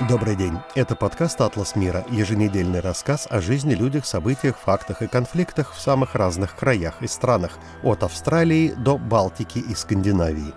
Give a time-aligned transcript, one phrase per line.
[0.00, 0.58] Добрый день.
[0.74, 6.14] Это подкаст «Атлас мира», еженедельный рассказ о жизни, людях, событиях, фактах и конфликтах в самых
[6.14, 10.52] разных краях и странах, от Австралии до Балтики и Скандинавии.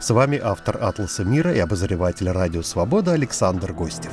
[0.00, 4.10] С вами автор «Атласа мира» и обозреватель «Радио Свобода» Александр Гостев.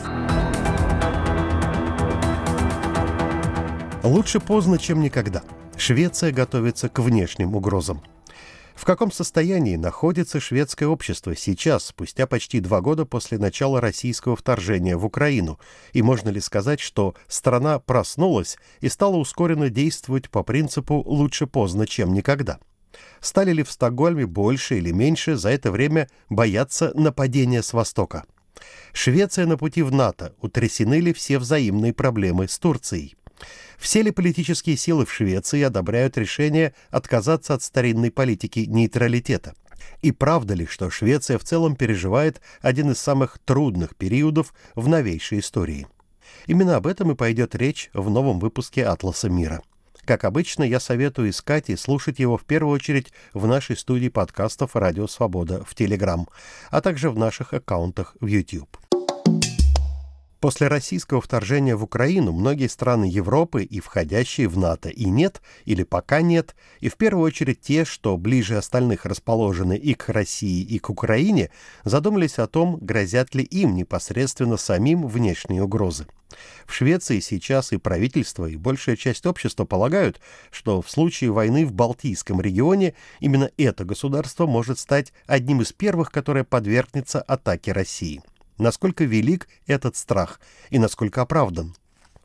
[4.03, 5.41] Лучше поздно, чем никогда.
[5.77, 8.03] Швеция готовится к внешним угрозам–
[8.79, 14.95] в каком состоянии находится шведское общество сейчас, спустя почти два года после начала российского вторжения
[14.95, 15.59] в Украину?
[15.91, 21.87] И можно ли сказать, что страна проснулась и стала ускоренно действовать по принципу «лучше поздно,
[21.87, 22.57] чем никогда»?
[23.19, 28.23] Стали ли в Стокгольме больше или меньше за это время бояться нападения с Востока?
[28.93, 33.17] Швеция на пути в НАТО, утрясены ли все взаимные проблемы с Турцией?
[33.77, 39.53] Все ли политические силы в Швеции одобряют решение отказаться от старинной политики нейтралитета?
[40.01, 45.39] И правда ли, что Швеция в целом переживает один из самых трудных периодов в новейшей
[45.39, 45.87] истории?
[46.47, 49.61] Именно об этом и пойдет речь в новом выпуске «Атласа мира».
[50.05, 54.75] Как обычно, я советую искать и слушать его в первую очередь в нашей студии подкастов
[54.75, 56.27] «Радио Свобода» в Телеграм,
[56.71, 58.75] а также в наших аккаунтах в YouTube.
[60.39, 65.83] После российского вторжения в Украину многие страны Европы и входящие в НАТО и нет, или
[65.83, 70.79] пока нет, и в первую очередь те, что ближе остальных расположены и к России, и
[70.79, 71.51] к Украине,
[71.83, 76.07] задумались о том, грозят ли им непосредственно самим внешние угрозы.
[76.65, 81.73] В Швеции сейчас и правительство, и большая часть общества полагают, что в случае войны в
[81.73, 88.21] Балтийском регионе именно это государство может стать одним из первых, которое подвергнется атаке России
[88.59, 91.73] насколько велик этот страх и насколько оправдан.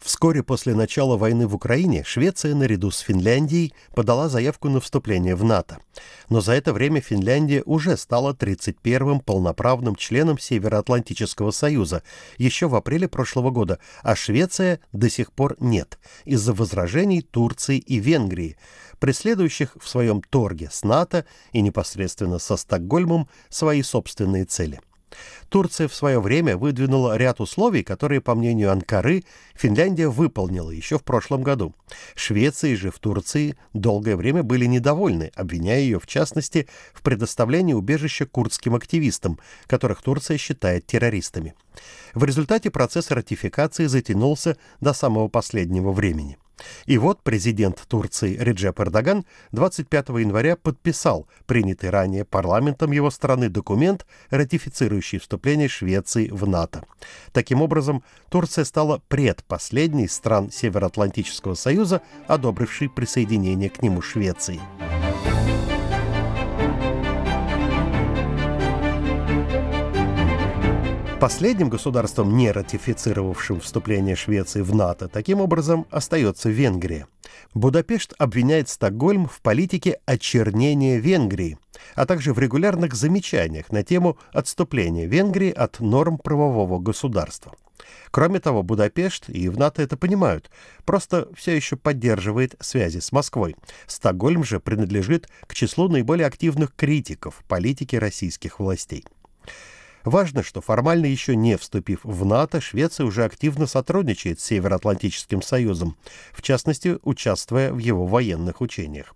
[0.05, 5.45] Вскоре после начала войны в Украине Швеция наряду с Финляндией подала заявку на вступление в
[5.45, 5.79] НАТО.
[6.29, 12.03] Но за это время Финляндия уже стала 31-м полноправным членом Североатлантического союза
[12.37, 17.97] еще в апреле прошлого года, а Швеция до сих пор нет из-за возражений Турции и
[17.97, 18.59] Венгрии,
[18.99, 24.81] преследующих в своем торге с НАТО и непосредственно со Стокгольмом свои собственные цели.
[25.49, 31.05] Турция в свое время выдвинула ряд условий, которые, по мнению Анкары, Финляндия выполнила еще в
[31.05, 31.75] прошлом году.
[32.15, 38.27] Швеции же в Турции долгое время были недовольны, обвиняя ее, в частности, в предоставлении убежища
[38.27, 41.55] курдским активистам, которых Турция считает террористами.
[42.15, 46.39] В результате процесс ратификации затянулся до самого последнего времени.
[46.87, 54.07] И вот президент Турции Реджеп Эрдоган 25 января подписал принятый ранее парламентом его страны документ,
[54.31, 56.85] ратифицирующий вступление Швеции в НАТО.
[57.33, 64.61] Таким образом, Турция стала предпоследней стран Североатлантического союза, одобрившей присоединение к нему Швеции.
[71.21, 77.07] Последним государством, не ратифицировавшим вступление Швеции в НАТО, таким образом остается Венгрия.
[77.55, 81.57] Будапешт обвиняет Стокгольм в политике очернения Венгрии,
[81.95, 87.55] а также в регулярных замечаниях на тему отступления Венгрии от норм правового государства.
[88.11, 90.51] Кроме того, Будапешт и в НАТО это понимают,
[90.85, 93.57] просто все еще поддерживает связи с Москвой.
[93.87, 99.05] Стокгольм же принадлежит к числу наиболее активных критиков политики российских властей.
[100.05, 105.97] Важно, что формально еще не вступив в НАТО, Швеция уже активно сотрудничает с Североатлантическим Союзом,
[106.33, 109.15] в частности, участвуя в его военных учениях.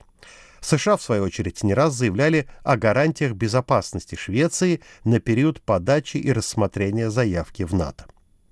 [0.60, 6.32] США, в свою очередь, не раз заявляли о гарантиях безопасности Швеции на период подачи и
[6.32, 8.06] рассмотрения заявки в НАТО.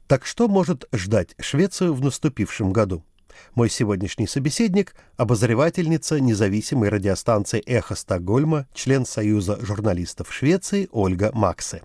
[0.07, 3.03] Так что может ждать Швецию в наступившем году?
[3.55, 11.83] Мой сегодняшний собеседник– обозревательница независимой радиостанции «Эхо Стокгольма», член Союза журналистов Швеции Ольга Максе.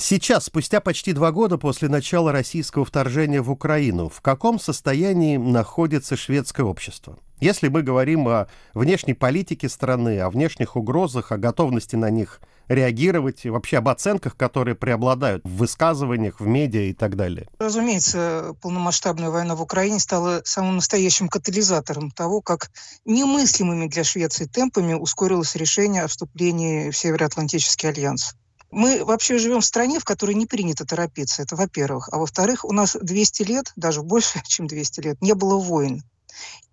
[0.00, 6.16] Сейчас, спустя почти два года после начала российского вторжения в Украину, в каком состоянии находится
[6.16, 7.18] шведское общество?
[7.40, 13.44] Если мы говорим о внешней политике страны, о внешних угрозах, о готовности на них реагировать,
[13.44, 17.48] и вообще об оценках, которые преобладают в высказываниях, в медиа и так далее?
[17.58, 22.70] Разумеется, полномасштабная война в Украине стала самым настоящим катализатором того, как
[23.04, 28.34] немыслимыми для Швеции темпами ускорилось решение о вступлении в Североатлантический альянс.
[28.70, 32.08] Мы вообще живем в стране, в которой не принято торопиться, это во-первых.
[32.12, 36.02] А во-вторых, у нас 200 лет, даже больше, чем 200 лет, не было войн.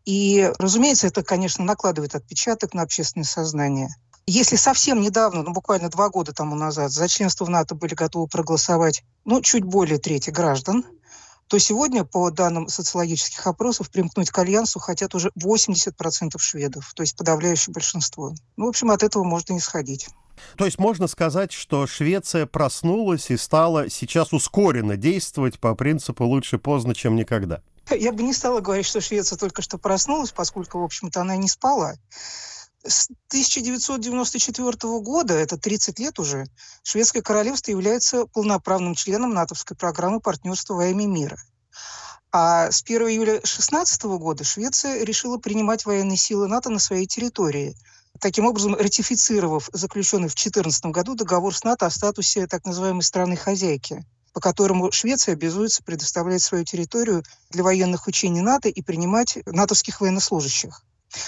[0.06, 3.89] И, разумеется, это, конечно, накладывает отпечаток на общественное сознание.
[4.27, 8.27] Если совсем недавно, ну буквально два года тому назад, за членство в НАТО были готовы
[8.27, 10.83] проголосовать, ну, чуть более трети граждан,
[11.47, 17.15] то сегодня, по данным социологических опросов, примкнуть к Альянсу хотят уже 80% шведов, то есть
[17.15, 18.33] подавляющее большинство.
[18.57, 20.07] Ну, в общем, от этого можно исходить.
[20.57, 26.57] То есть можно сказать, что Швеция проснулась и стала сейчас ускоренно действовать по принципу «лучше
[26.57, 27.62] поздно, чем никогда».
[27.89, 31.48] Я бы не стала говорить, что Швеция только что проснулась, поскольку, в общем-то, она не
[31.48, 31.95] спала.
[32.87, 36.45] С 1994 года, это 30 лет уже,
[36.83, 41.37] Шведское королевство является полноправным членом натовской программы партнерства во имя мира.
[42.31, 47.75] А с 1 июля 2016 года Швеция решила принимать военные силы НАТО на своей территории,
[48.19, 54.05] таким образом ратифицировав заключенный в 2014 году договор с НАТО о статусе так называемой страны-хозяйки
[54.31, 60.83] по которому Швеция обязуется предоставлять свою территорию для военных учений НАТО и принимать натовских военнослужащих.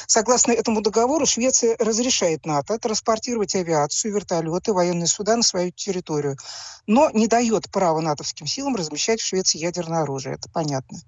[0.08, 6.38] Согласно этому договору, Швеция разрешает НАТО транспортировать авиацию, вертолеты, военные суда на свою территорию,
[6.86, 10.36] но не дает права натовским силам размещать в Швеции ядерное оружие.
[10.36, 11.00] Это понятно.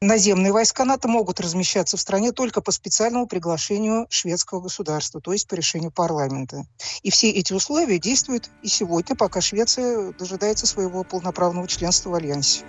[0.00, 5.48] Наземные войска НАТО могут размещаться в стране только по специальному приглашению шведского государства, то есть
[5.48, 6.66] по решению парламента.
[7.02, 12.64] И все эти условия действуют и сегодня, пока Швеция дожидается своего полноправного членства в Альянсе.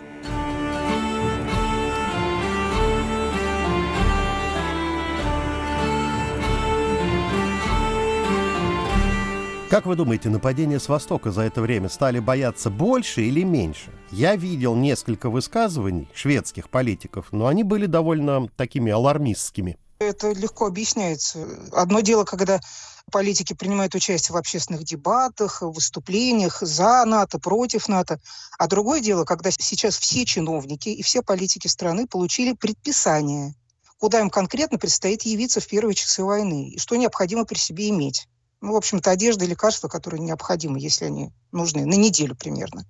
[9.76, 13.92] Как вы думаете, нападения с Востока за это время стали бояться больше или меньше?
[14.10, 19.78] Я видел несколько высказываний шведских политиков, но они были довольно такими алармистскими.
[20.00, 21.46] Это легко объясняется.
[21.74, 22.62] Одно дело, когда
[23.12, 28.22] политики принимают участие в общественных дебатах, выступлениях за НАТО, против НАТО.
[28.58, 33.54] А другое дело, когда сейчас все чиновники и все политики страны получили предписание,
[33.98, 38.30] куда им конкретно предстоит явиться в первые часы войны и что необходимо при себе иметь
[38.66, 42.86] ну, в общем-то, одежда и лекарства, которые необходимы, если они нужны, на неделю примерно.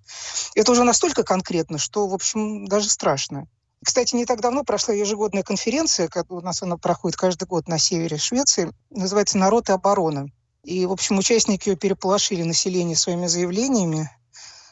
[0.55, 3.47] Это уже настолько конкретно, что, в общем, даже страшно.
[3.83, 8.17] Кстати, не так давно прошла ежегодная конференция, у нас она проходит каждый год на севере
[8.17, 10.27] Швеции, называется «Народ и оборона».
[10.63, 14.09] И, в общем, участники ее переполошили население своими заявлениями.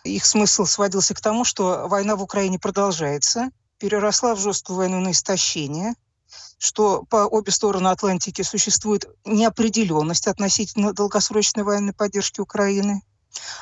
[0.06, 5.12] Их смысл сводился к тому, что война в Украине продолжается, переросла в жесткую войну на
[5.12, 5.94] истощение,
[6.63, 13.01] что по обе стороны Атлантики существует неопределенность относительно долгосрочной военной поддержки Украины.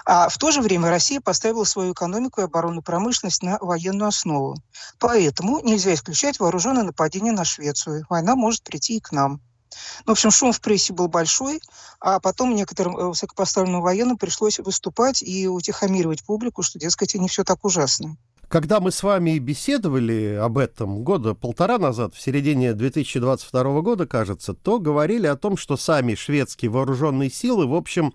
[0.06, 4.56] А в то же время Россия поставила свою экономику и оборонную промышленность на военную основу.
[5.00, 8.06] Поэтому нельзя исключать вооруженное нападение на Швецию.
[8.07, 9.42] Война может прийти и к нам.
[10.06, 11.59] В общем, шум в прессе был большой,
[12.00, 17.44] а потом некоторым э, высокопоставленным военным пришлось выступать и утихомиривать публику, что, дескать, не все
[17.44, 18.18] так ужасно.
[18.51, 24.53] Когда мы с вами беседовали об этом года полтора назад, в середине 2022 года, кажется,
[24.53, 28.13] то говорили о том, что сами шведские вооруженные силы, в общем,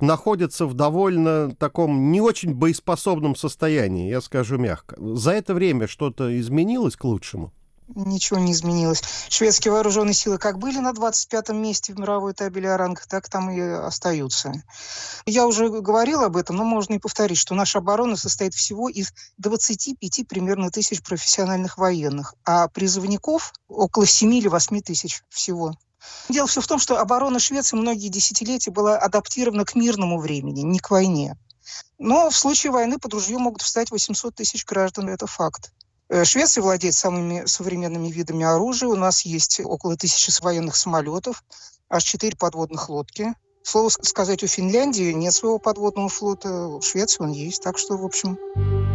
[0.00, 4.96] находятся в довольно таком не очень боеспособном состоянии, я скажу мягко.
[4.98, 7.52] За это время что-то изменилось к лучшему?
[7.94, 9.02] Ничего не изменилось.
[9.28, 13.50] Шведские вооруженные силы как были на 25-м месте в мировой табеле о рангах, так там
[13.50, 14.52] и остаются.
[15.26, 19.12] Я уже говорил об этом, но можно и повторить, что наша оборона состоит всего из
[19.38, 25.74] 25 примерно тысяч профессиональных военных, а призывников около 7 или 8 тысяч всего.
[26.28, 30.78] Дело все в том, что оборона Швеции многие десятилетия была адаптирована к мирному времени, не
[30.78, 31.36] к войне.
[31.98, 35.72] Но в случае войны под ружье могут встать 800 тысяч граждан, это факт.
[36.08, 38.88] Э, Швеция владеет самыми современными видами оружия.
[38.88, 41.42] У нас есть около тысячи военных самолетов,
[41.88, 43.34] аж четыре подводных лодки.
[43.62, 47.62] Слово сказать, у Финляндии нет своего подводного флота, в Швеции он есть.
[47.62, 48.85] Так что, в общем...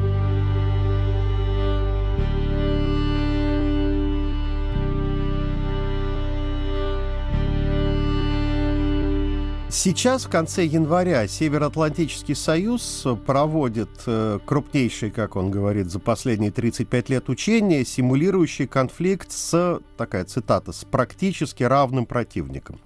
[9.74, 17.08] Сейчас, в конце января, Североатлантический союз проводит э, крупнейший, как он говорит, за последние 35
[17.08, 22.82] лет учения, симулирующий конфликт с, такая цитата, с практически равным противником.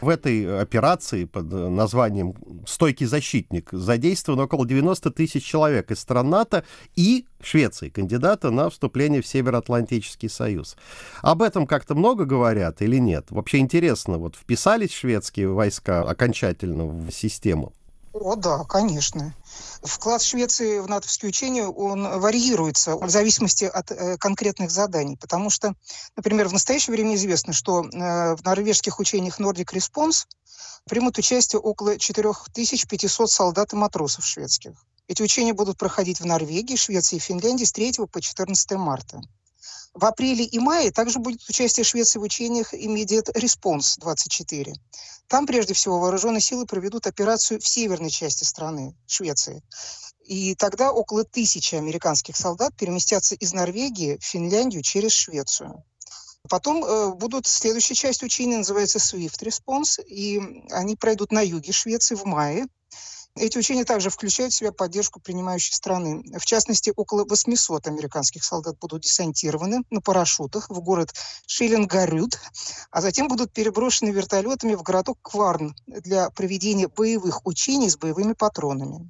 [0.00, 2.34] В этой операции под названием
[2.66, 6.64] «Стойкий защитник» задействовано около 90 тысяч человек из стран НАТО
[6.94, 10.76] и Швеции, кандидата на вступление в Североатлантический союз.
[11.22, 13.26] Об этом как-то много говорят или нет?
[13.30, 17.72] Вообще интересно, вот вписались шведские войска окончательно в систему?
[18.12, 19.34] О, да, конечно.
[19.82, 25.74] Вклад Швеции в натовские учения, он варьируется в зависимости от э, конкретных заданий, потому что,
[26.16, 30.26] например, в настоящее время известно, что э, в норвежских учениях Nordic Response
[30.88, 34.72] примут участие около 4500 солдат и матросов шведских.
[35.06, 39.20] Эти учения будут проходить в Норвегии, Швеции и Финляндии с 3 по 14 марта.
[39.98, 44.72] В апреле и мае также будет участие Швеции в учениях Immediate Response 24.
[45.26, 49.60] Там, прежде всего, вооруженные силы проведут операцию в северной части страны, Швеции.
[50.24, 55.82] И тогда около тысячи американских солдат переместятся из Норвегии в Финляндию через Швецию.
[56.48, 60.40] Потом э, будут следующая часть учения, называется Swift Response, и
[60.70, 62.68] они пройдут на юге Швеции в мае.
[63.38, 66.24] Эти учения также включают в себя поддержку принимающей страны.
[66.38, 71.12] В частности, около 800 американских солдат будут десантированы на парашютах в город
[71.46, 72.38] Шиллингарют,
[72.90, 79.08] а затем будут переброшены вертолетами в городок Кварн для проведения боевых учений с боевыми патронами.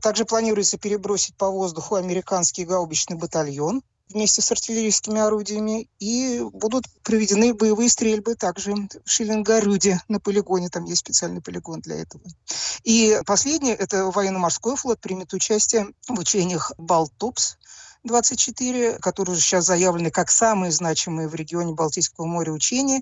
[0.00, 7.54] Также планируется перебросить по воздуху американский гаубичный батальон, вместе с артиллерийскими орудиями, и будут проведены
[7.54, 12.22] боевые стрельбы также в Шиллингарюде на полигоне, там есть специальный полигон для этого.
[12.84, 17.56] И последнее, это военно-морской флот примет участие в учениях «Балтопс»,
[18.04, 23.00] 24, которые сейчас заявлены как самые значимые в регионе Балтийского моря учения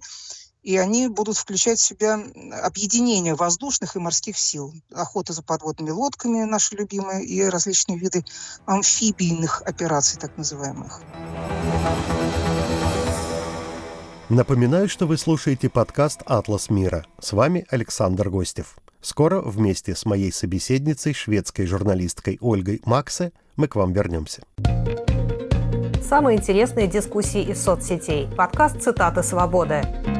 [0.63, 2.19] и они будут включать в себя
[2.63, 4.73] объединение воздушных и морских сил.
[4.93, 8.25] Охота за подводными лодками, наши любимые, и различные виды
[8.67, 11.01] амфибийных операций, так называемых.
[14.29, 17.05] Напоминаю, что вы слушаете подкаст «Атлас мира».
[17.21, 18.77] С вами Александр Гостев.
[19.01, 24.43] Скоро вместе с моей собеседницей, шведской журналисткой Ольгой Максе, мы к вам вернемся.
[26.07, 28.29] Самые интересные дискуссии из соцсетей.
[28.37, 30.20] Подкаст «Цитаты свободы».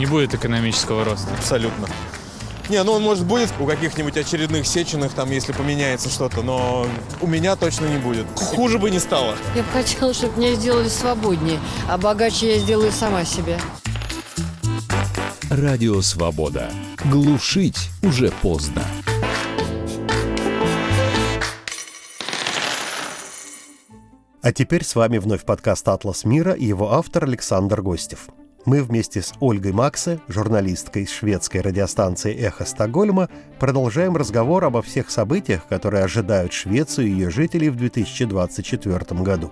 [0.00, 1.28] Не будет экономического роста.
[1.36, 1.86] Абсолютно.
[2.70, 6.86] Не, ну он, может, будет у каких-нибудь очередных сеченых, там, если поменяется что-то, но
[7.20, 8.24] у меня точно не будет.
[8.34, 9.34] Хуже бы не стало.
[9.54, 13.58] Я бы хотела, чтобы меня сделали свободнее, а богаче я сделаю сама себе.
[15.50, 16.70] Радио «Свобода».
[17.04, 18.82] Глушить уже поздно.
[24.40, 28.30] А теперь с вами вновь подкаст «Атлас мира» и его автор Александр Гостев.
[28.66, 35.66] Мы вместе с Ольгой Максе, журналисткой шведской радиостанции «Эхо Стокгольма», продолжаем разговор обо всех событиях,
[35.66, 39.50] которые ожидают Швецию и ее жителей в 2024 году.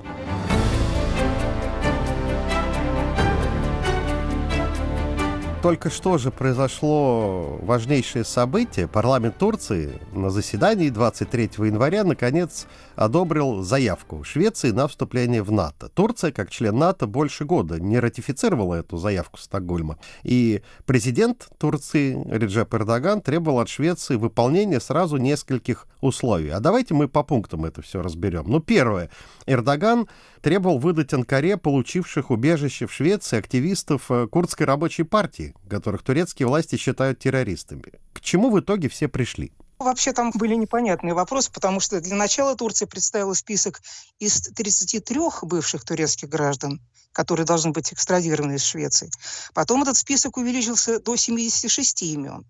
[5.68, 8.88] Только что же произошло важнейшее событие.
[8.88, 15.90] Парламент Турции на заседании 23 января наконец одобрил заявку Швеции на вступление в НАТО.
[15.90, 19.98] Турция, как член НАТО, больше года не ратифицировала эту заявку Стокгольма.
[20.22, 26.48] И президент Турции Реджеп Эрдоган требовал от Швеции выполнения сразу нескольких условий.
[26.48, 28.44] А давайте мы по пунктам это все разберем.
[28.46, 29.10] Ну, первое.
[29.44, 30.08] Эрдоган
[30.40, 36.76] требовал выдать Анкаре получивших убежище в Швеции активистов э, курдской рабочей партии, которых турецкие власти
[36.76, 37.84] считают террористами.
[38.12, 39.52] К чему в итоге все пришли?
[39.78, 43.80] Вообще там были непонятные вопросы, потому что для начала Турция представила список
[44.18, 46.80] из 33 бывших турецких граждан,
[47.12, 49.10] которые должны быть экстрадированы из Швеции.
[49.54, 52.44] Потом этот список увеличился до 76 имен.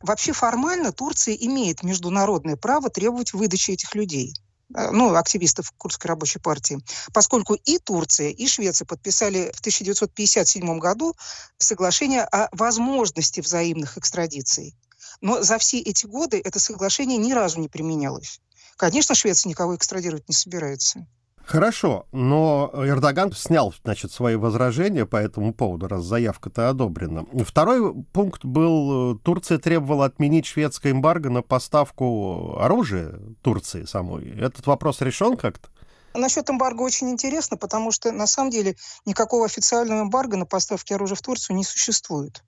[0.00, 4.34] Вообще формально Турция имеет международное право требовать выдачи этих людей
[4.68, 6.78] ну, активистов Курдской рабочей партии,
[7.12, 11.14] поскольку и Турция, и Швеция подписали в 1957 году
[11.58, 14.74] соглашение о возможности взаимных экстрадиций.
[15.20, 18.40] Но за все эти годы это соглашение ни разу не применялось.
[18.76, 21.06] Конечно, Швеция никого экстрадировать не собирается.
[21.46, 27.26] Хорошо, но Эрдоган снял, значит, свои возражения по этому поводу, раз заявка-то одобрена.
[27.44, 34.30] Второй пункт был, Турция требовала отменить шведское эмбарго на поставку оружия Турции самой.
[34.38, 35.68] Этот вопрос решен как-то?
[36.14, 41.16] Насчет эмбарго очень интересно, потому что на самом деле никакого официального эмбарго на поставки оружия
[41.16, 42.42] в Турцию не существует.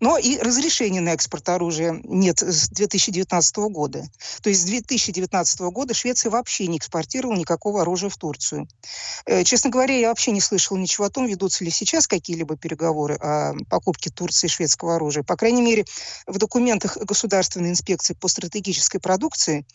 [0.00, 4.04] Но и разрешения на экспорт оружия нет с 2019 года.
[4.42, 8.68] То есть с 2019 года Швеция вообще не экспортировала никакого оружия в Турцию.
[9.26, 13.14] Э, честно говоря, я вообще не слышала ничего о том, ведутся ли сейчас какие-либо переговоры
[13.14, 15.22] о покупке Турции шведского оружия.
[15.22, 15.84] По крайней мере,
[16.26, 19.66] в документах Государственной инспекции по стратегической продукции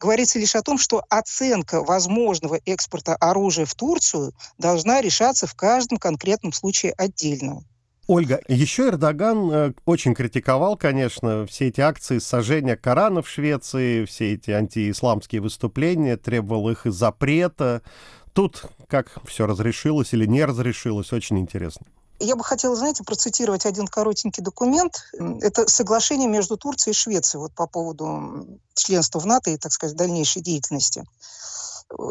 [0.00, 5.98] говорится лишь о том, что оценка возможного экспорта оружия в Турцию должна решаться в каждом
[5.98, 7.64] конкретном случае отдельно.
[8.08, 14.32] Ольга, еще Эрдоган э, очень критиковал, конечно, все эти акции сожжения Корана в Швеции, все
[14.32, 17.82] эти антиисламские выступления, требовал их запрета.
[18.32, 21.86] Тут как все разрешилось или не разрешилось, очень интересно.
[22.18, 24.94] Я бы хотела, знаете, процитировать один коротенький документ.
[25.42, 29.96] Это соглашение между Турцией и Швецией вот по поводу членства в НАТО и, так сказать,
[29.96, 31.04] дальнейшей деятельности.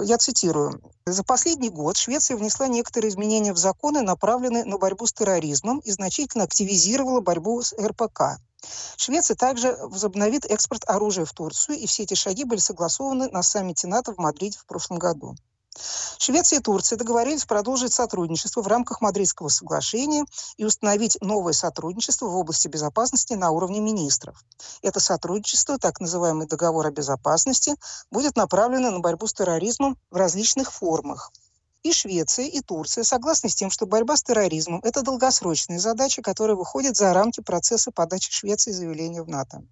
[0.03, 0.81] Я цитирую.
[1.05, 5.91] «За последний год Швеция внесла некоторые изменения в законы, направленные на борьбу с терроризмом и
[5.91, 8.39] значительно активизировала борьбу с РПК.
[8.97, 13.87] Швеция также возобновит экспорт оружия в Турцию, и все эти шаги были согласованы на саммите
[13.87, 15.35] НАТО в Мадриде в прошлом году.
[16.17, 20.25] Швеция и Турция договорились продолжить сотрудничество в рамках Мадридского соглашения
[20.57, 24.43] и установить новое сотрудничество в области безопасности на уровне министров.
[24.81, 27.75] Это сотрудничество, так называемый договор о безопасности,
[28.11, 31.31] будет направлено на борьбу с терроризмом в различных формах.
[31.83, 36.57] И Швеция, и Турция согласны с тем, что борьба с терроризмом– это долгосрочная задача, которая
[36.57, 39.63] выходит за рамки процесса подачи Швеции заявления в НАТО.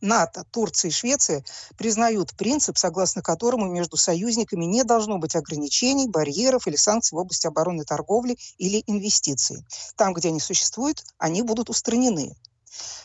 [0.00, 1.44] НАТО, Турция и Швеция
[1.76, 7.46] признают принцип, согласно которому между союзниками не должно быть ограничений, барьеров или санкций в области
[7.46, 9.64] обороны, торговли или инвестиций.
[9.96, 12.34] Там, где они существуют, они будут устранены.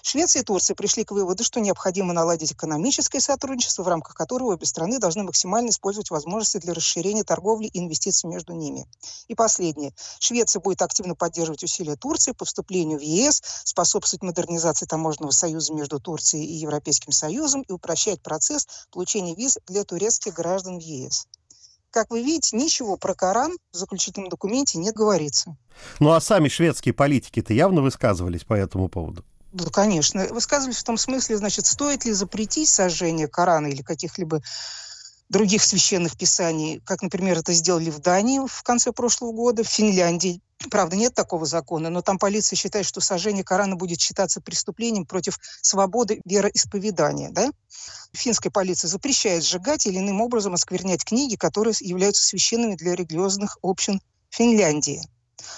[0.01, 4.65] Швеция и Турция пришли к выводу, что необходимо наладить экономическое сотрудничество, в рамках которого обе
[4.65, 8.87] страны должны максимально использовать возможности для расширения торговли и инвестиций между ними.
[9.27, 9.93] И последнее.
[10.19, 15.99] Швеция будет активно поддерживать усилия Турции по вступлению в ЕС, способствовать модернизации таможенного союза между
[15.99, 21.27] Турцией и Европейским Союзом и упрощать процесс получения виз для турецких граждан в ЕС.
[21.89, 25.55] Как вы видите, ничего про Коран в заключительном документе не говорится.
[25.99, 29.23] Ну а сами шведские политики-то явно высказывались по этому поводу?
[29.55, 30.27] Да, конечно.
[30.31, 34.41] Высказывались в том смысле, значит, стоит ли запретить сожжение Корана или каких-либо
[35.29, 40.41] других священных писаний, как, например, это сделали в Дании в конце прошлого года, в Финляндии.
[40.69, 45.39] Правда, нет такого закона, но там полиция считает, что сожжение Корана будет считаться преступлением против
[45.61, 47.29] свободы вероисповедания.
[47.31, 47.49] Да?
[48.11, 54.01] Финская полиция запрещает сжигать или иным образом осквернять книги, которые являются священными для религиозных общин
[54.31, 55.01] Финляндии.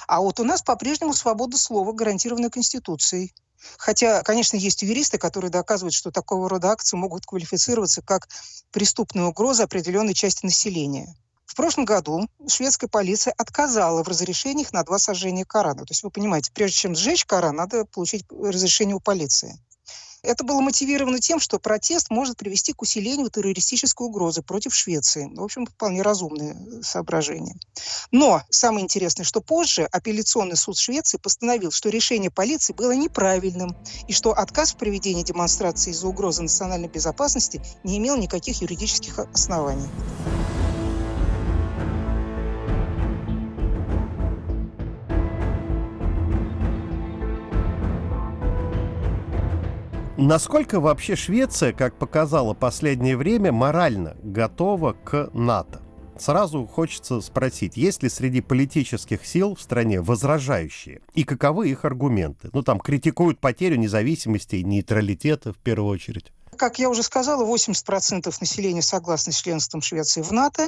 [0.08, 3.34] А вот у нас по-прежнему свобода слова, гарантированная Конституцией.
[3.78, 8.28] Хотя, конечно, есть юристы, которые доказывают, что такого рода акции могут квалифицироваться как
[8.72, 11.16] преступная угроза определенной части населения.
[11.46, 15.86] В прошлом году шведская полиция отказала в разрешениях на два сожжения Корана.
[15.86, 19.58] То есть вы понимаете, прежде чем сжечь Коран, надо получить разрешение у полиции.
[20.24, 25.30] Это было мотивировано тем, что протест может привести к усилению террористической угрозы против Швеции.
[25.34, 27.56] В общем, вполне разумные э, соображения.
[28.12, 33.76] Но самое интересное, что позже апелляционный суд Швеции постановил, что решение полиции было неправильным
[34.08, 39.88] и что отказ в проведении демонстрации из-за угрозы национальной безопасности не имел никаких юридических оснований.
[50.20, 55.84] Насколько вообще Швеция, как показало последнее время, морально готова к НАТО?
[56.18, 61.02] Сразу хочется спросить, есть ли среди политических сил в стране возражающие?
[61.14, 62.50] И каковы их аргументы?
[62.52, 66.34] Ну, там, критикуют потерю независимости и нейтралитета в первую очередь.
[66.58, 70.68] Как я уже сказала, 80% населения согласны с членством Швеции в НАТО,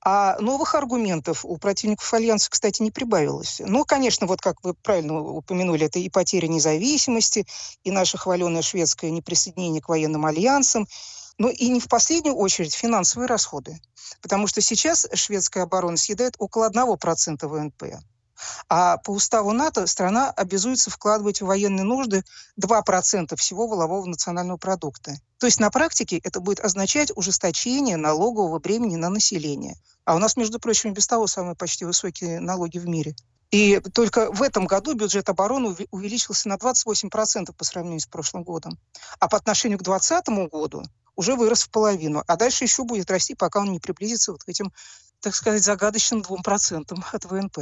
[0.00, 3.60] а новых аргументов у противников Альянса, кстати, не прибавилось.
[3.64, 7.44] Ну, конечно, вот как вы правильно упомянули, это и потеря независимости,
[7.82, 10.86] и наше хваленое шведское неприсоединение к военным альянсам,
[11.38, 13.80] но и не в последнюю очередь финансовые расходы.
[14.22, 17.84] Потому что сейчас шведская оборона съедает около 1% ВНП.
[18.68, 22.24] А по уставу НАТО страна обязуется вкладывать в военные нужды
[22.60, 25.14] 2% всего волового национального продукта.
[25.38, 29.76] То есть на практике это будет означать ужесточение налогового бремени на население.
[30.04, 33.14] А у нас, между прочим, без того самые почти высокие налоги в мире.
[33.50, 38.78] И только в этом году бюджет обороны увеличился на 28% по сравнению с прошлым годом.
[39.20, 40.82] А по отношению к 2020 году
[41.14, 42.22] уже вырос в половину.
[42.26, 44.72] А дальше еще будет расти, пока он не приблизится вот к этим,
[45.20, 47.58] так сказать, загадочным 2% от ВНП.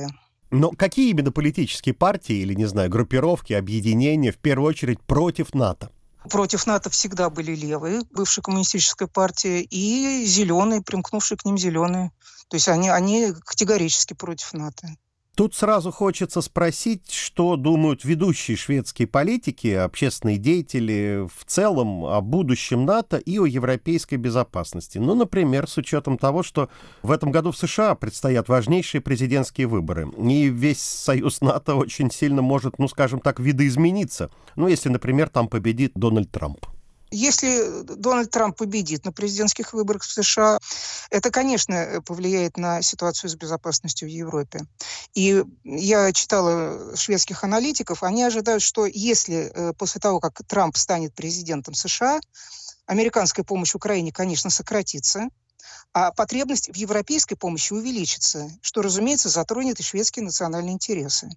[0.50, 5.90] Но какие именно политические партии или, не знаю, группировки, объединения в первую очередь против НАТО?
[6.30, 12.12] Против НАТО всегда были левые, бывшая коммунистическая партия, и зеленые, примкнувшие к ним зеленые.
[12.48, 14.88] То есть они, они категорически против НАТО.
[15.34, 22.84] Тут сразу хочется спросить, что думают ведущие шведские политики, общественные деятели в целом о будущем
[22.84, 24.98] НАТО и о европейской безопасности.
[24.98, 26.68] Ну, например, с учетом того, что
[27.02, 32.40] в этом году в США предстоят важнейшие президентские выборы, и весь союз НАТО очень сильно
[32.40, 34.30] может, ну, скажем так, видоизмениться.
[34.54, 36.64] Ну, если, например, там победит Дональд Трамп.
[37.14, 40.58] Если Дональд Трамп победит на президентских выборах в США,
[41.10, 44.66] это, конечно, повлияет на ситуацию с безопасностью в Европе.
[45.14, 51.14] И я читала шведских аналитиков, они ожидают, что если э, после того, как Трамп станет
[51.14, 52.18] президентом США,
[52.86, 55.28] американская помощь Украине, конечно, сократится,
[55.92, 61.30] а потребность в европейской помощи увеличится, что, разумеется, затронет и шведские национальные интересы.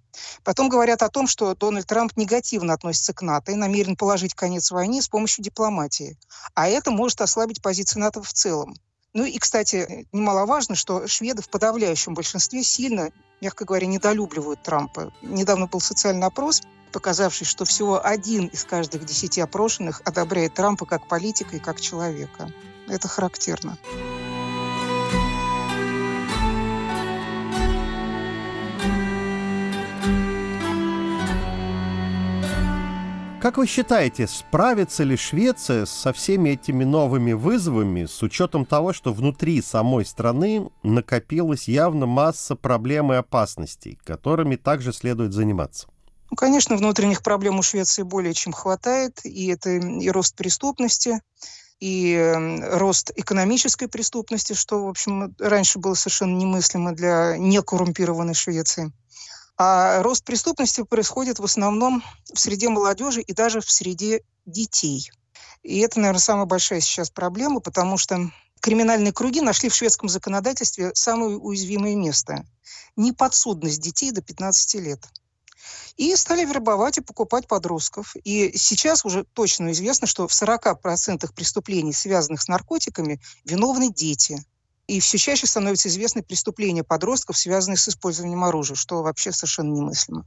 [0.43, 4.71] Потом говорят о том, что Дональд Трамп негативно относится к НАТО и намерен положить конец
[4.71, 6.17] войне с помощью дипломатии.
[6.55, 8.75] А это может ослабить позиции НАТО в целом.
[9.13, 13.11] Ну и, кстати, немаловажно, что шведы в подавляющем большинстве сильно,
[13.41, 15.11] мягко говоря, недолюбливают Трампа.
[15.21, 16.61] Недавно был социальный опрос,
[16.91, 22.51] показавший, что всего один из каждых десяти опрошенных одобряет Трампа как политика и как человека.
[22.87, 23.77] Это характерно.
[33.39, 39.13] Как вы считаете, справится ли Швеция со всеми этими новыми вызовами с учетом того, что
[39.13, 45.87] внутри самой страны накопилась явно масса проблем и опасностей, которыми также следует заниматься?
[46.29, 51.21] Ну, конечно, внутренних проблем у Швеции более чем хватает, и это и рост преступности,
[51.79, 58.91] и рост экономической преступности, что, в общем, раньше было совершенно немыслимо для некоррумпированной Швеции.
[59.57, 65.09] А рост преступности происходит в основном в среде молодежи и даже в среде детей.
[65.63, 70.91] И это, наверное, самая большая сейчас проблема, потому что криминальные круги нашли в шведском законодательстве
[70.93, 72.45] самое уязвимое место–
[72.95, 75.07] неподсудность детей до 15 лет.
[75.97, 78.15] И стали вербовать и покупать подростков.
[78.23, 84.43] И сейчас уже точно известно, что в 40% преступлений, связанных с наркотиками, виновны дети–
[84.87, 90.25] и все чаще становятся известны преступления подростков, связанные с использованием оружия, что вообще совершенно немыслимо.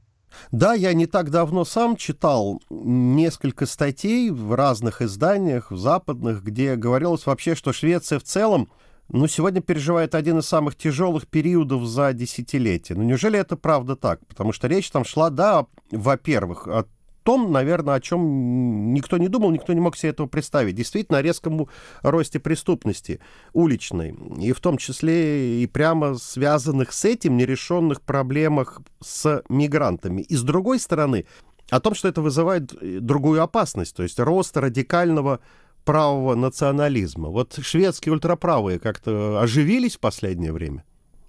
[0.51, 6.75] Да, я не так давно сам читал несколько статей в разных изданиях, в западных, где
[6.75, 8.69] говорилось вообще, что Швеция в целом
[9.11, 12.97] ну, сегодня переживает один из самых тяжелых периодов за десятилетие.
[12.97, 14.25] Ну, неужели это правда так?
[14.25, 16.85] Потому что речь там шла, да, во-первых, о
[17.23, 20.75] том, наверное, о чем никто не думал, никто не мог себе этого представить.
[20.75, 21.67] Действительно, о резком
[22.01, 23.19] росте преступности
[23.53, 30.21] уличной, и в том числе и прямо связанных с этим нерешенных проблемах с мигрантами.
[30.21, 31.25] И с другой стороны,
[31.69, 32.73] о том, что это вызывает
[33.05, 35.39] другую опасность, то есть рост радикального
[35.83, 37.29] правого национализма.
[37.29, 40.83] Вот шведские ультраправые как-то оживились в последнее время?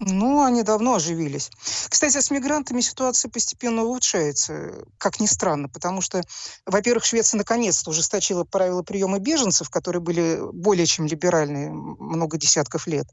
[0.05, 1.51] Ну, они давно оживились.
[1.89, 6.23] Кстати, с мигрантами ситуация постепенно улучшается, как ни странно, потому что,
[6.67, 13.07] во-первых, Швеция наконец-то ужесточила правила приема беженцев, которые были более чем либеральные много десятков лет.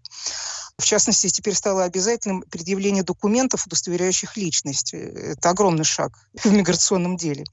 [0.79, 4.93] В частности, теперь стало обязательным предъявление документов, удостоверяющих личность.
[4.93, 7.43] Это огромный шаг в миграционном деле.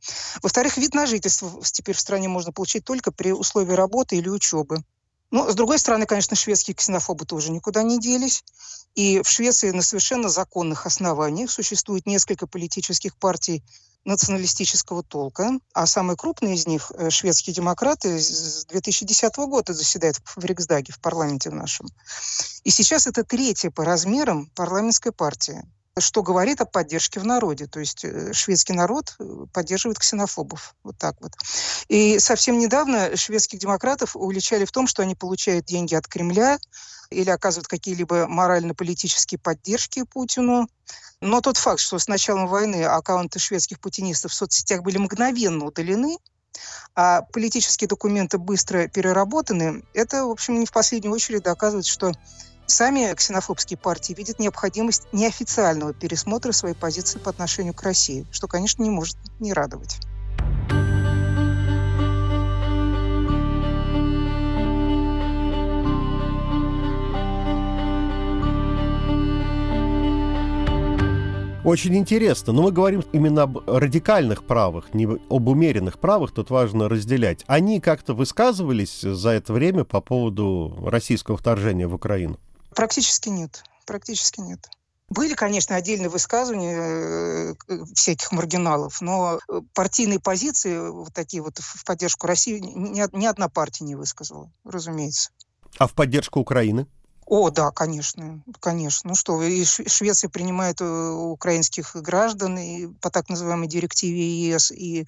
[0.43, 4.79] Во-вторых, вид на жительство теперь в стране можно получить только при условии работы или учебы.
[5.31, 8.45] Ну, с другой стороны, конечно, шведские ксенофобы тоже никуда не делись.
[8.95, 13.63] И в Швеции на совершенно законных основаниях существует несколько политических партий
[14.05, 20.45] националистического толка, а самые крупные из них, э, шведские демократы, с 2010 года заседают в
[20.45, 21.89] Риксдаге, в парламенте нашем.
[22.63, 25.65] И сейчас это третья по размерам парламентская партия
[25.99, 27.67] что говорит о поддержке в народе.
[27.67, 30.75] То есть э, шведский народ э, поддерживает ксенофобов.
[30.83, 31.33] Вот так вот.
[31.89, 36.59] И совсем недавно шведских демократов уличали в том, что они получают деньги от Кремля
[37.11, 40.69] или оказывают какие-либо морально-политические поддержки Путину.
[41.23, 46.19] Но тот факт, что с началом войны аккаунты шведских путинистов в соцсетях были мгновенно удалены,
[46.95, 52.13] а политические документы быстро переработаны, это, в общем, не в последнюю очередь доказывает, что
[52.69, 58.83] Сами ксенофобские партии видят необходимость неофициального пересмотра своей позиции по отношению к России, что, конечно,
[58.83, 59.99] не может не радовать.
[71.67, 72.53] Очень интересно.
[72.53, 76.31] Но мы говорим именно об радикальных правах, не об умеренных правах.
[76.31, 77.43] Тут важно разделять.
[77.49, 82.39] Они как-то высказывались за это время по поводу российского вторжения в Украину?
[82.77, 83.65] Практически нет.
[83.87, 84.69] Практически нет.
[85.09, 91.85] Были, конечно, отдельные высказывания э, всяких маргиналов, но э, партийные позиции, вот такие вот в
[91.85, 95.31] поддержку России, ни, ни одна партия не высказала, разумеется.
[95.79, 96.87] А в поддержку Украины?
[97.25, 99.09] О, да, конечно, конечно.
[99.11, 105.07] Ну что, и Швеция принимает э, украинских граждан и по так называемой директиве ЕС, и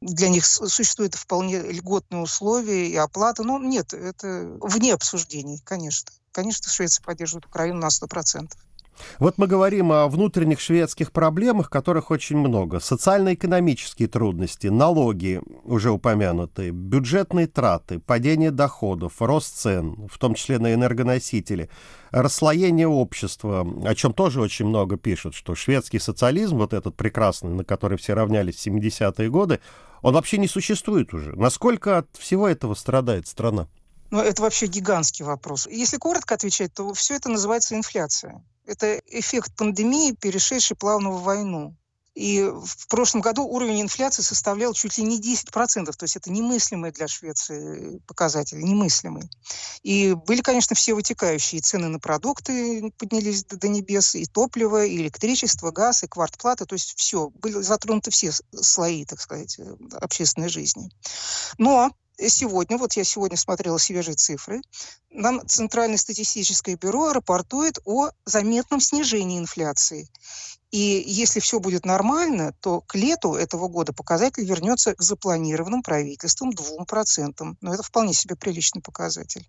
[0.00, 3.42] для них существуют вполне льготные условия и оплата.
[3.42, 6.10] Но нет, это вне обсуждений, конечно.
[6.32, 8.50] Конечно, Швеция поддерживает Украину на 100%.
[9.18, 12.80] Вот мы говорим о внутренних шведских проблемах, которых очень много.
[12.80, 20.74] Социально-экономические трудности, налоги, уже упомянутые, бюджетные траты, падение доходов, рост цен, в том числе на
[20.74, 21.70] энергоносители,
[22.10, 27.64] расслоение общества, о чем тоже очень много пишут, что шведский социализм, вот этот прекрасный, на
[27.64, 29.60] который все равнялись в 70-е годы,
[30.02, 31.34] он вообще не существует уже.
[31.34, 33.68] Насколько от всего этого страдает страна?
[34.12, 35.66] Ну, это вообще гигантский вопрос.
[35.66, 38.44] Если коротко отвечать, то все это называется инфляция.
[38.66, 41.74] Это эффект пандемии, перешедший плавно в войну.
[42.14, 46.92] И в прошлом году уровень инфляции составлял чуть ли не 10%, то есть это немыслимый
[46.92, 49.30] для Швеции показатель, немыслимый.
[49.82, 51.60] И были, конечно, все вытекающие.
[51.60, 56.74] И цены на продукты поднялись до небес, и топливо, и электричество, газ, и квартплата, то
[56.74, 57.30] есть все.
[57.30, 59.58] Были затронуты все слои, так сказать,
[60.02, 60.90] общественной жизни.
[61.56, 64.62] Но сегодня, вот я сегодня смотрела свежие цифры,
[65.10, 70.08] нам Центральное статистическое бюро рапортует о заметном снижении инфляции.
[70.70, 76.50] И если все будет нормально, то к лету этого года показатель вернется к запланированным правительством
[76.50, 77.56] 2%.
[77.60, 79.46] Но это вполне себе приличный показатель.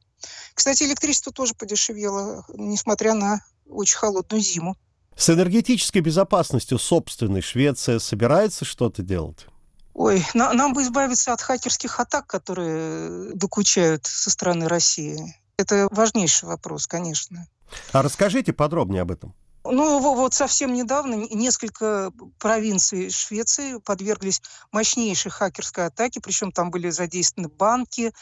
[0.54, 4.76] Кстати, электричество тоже подешевело, несмотря на очень холодную зиму.
[5.16, 9.46] С энергетической безопасностью собственной Швеция собирается что-то делать?
[9.94, 15.36] Ой, на, нам бы избавиться от хакерских атак, которые докучают со стороны России.
[15.58, 17.48] Это важнейший вопрос, конечно.
[17.92, 19.36] А расскажите подробнее об этом.
[19.66, 27.48] Ну, вот совсем недавно несколько провинций Швеции подверглись мощнейшей хакерской атаке, причем там были задействованы
[27.48, 28.14] банки,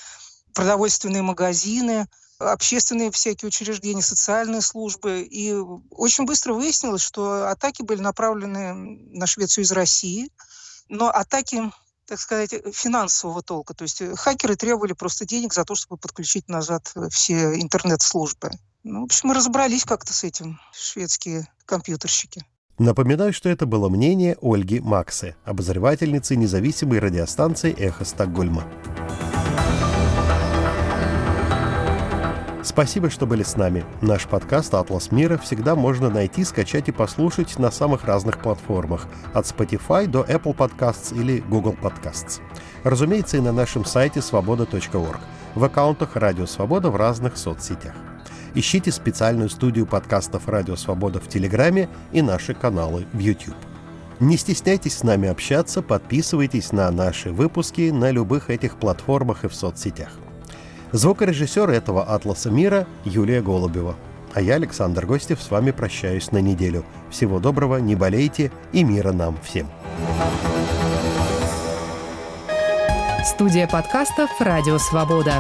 [0.54, 2.08] продовольственные магазины,
[2.38, 5.22] общественные всякие учреждения, социальные службы.
[5.22, 5.54] И
[5.90, 10.30] очень быстро выяснилось, что атаки были направлены на Швецию из России,
[10.92, 11.72] но атаки
[12.08, 13.74] так сказать, финансового толка.
[13.74, 18.52] То есть хакеры требовали просто денег за то, чтобы подключить назад все интернет-службы.
[18.84, 22.44] Ну, в общем, мы разобрались как-то с этим, шведские компьютерщики.
[22.78, 28.66] Напоминаю, что это было мнение Ольги Максы, обозревательницы независимой радиостанции «Эхо Стокгольма».
[32.64, 33.84] Спасибо, что были с нами.
[34.02, 39.46] Наш подкаст «Атлас мира» всегда можно найти, скачать и послушать на самых разных платформах, от
[39.46, 42.40] Spotify до Apple Podcasts или Google Podcasts.
[42.84, 45.20] Разумеется, и на нашем сайте свобода.орг,
[45.56, 47.96] в аккаунтах «Радио Свобода» в разных соцсетях.
[48.54, 53.56] Ищите специальную студию подкастов «Радио Свобода» в Телеграме и наши каналы в YouTube.
[54.20, 59.56] Не стесняйтесь с нами общаться, подписывайтесь на наши выпуски на любых этих платформах и в
[59.56, 60.12] соцсетях.
[60.92, 63.96] Звукорежиссер этого «Атласа мира» Юлия Голубева.
[64.34, 66.84] А я, Александр Гостев, с вами прощаюсь на неделю.
[67.10, 69.70] Всего доброго, не болейте и мира нам всем.
[73.26, 75.40] Студия подкастов «Радио Свобода».